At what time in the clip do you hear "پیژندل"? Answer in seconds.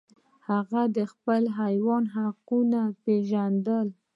3.03-3.87